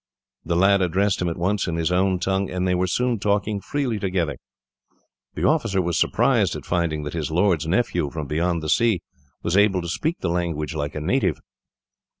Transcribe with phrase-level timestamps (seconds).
[0.43, 3.61] The lad addressed him at once in his own tongue, and they were soon talking
[3.61, 4.37] freely together.
[5.35, 9.03] The officer was surprised at finding that his lord's nephew, from beyond the sea,
[9.43, 11.39] was able to speak the language like a native.